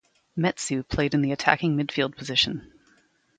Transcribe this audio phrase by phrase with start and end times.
[0.35, 2.71] Metsu played in the attacking midfield position.